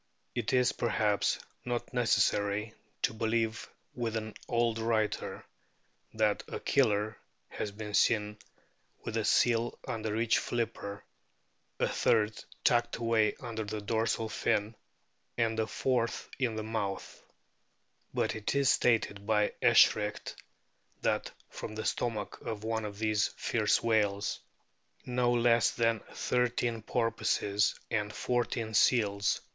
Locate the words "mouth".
16.63-17.21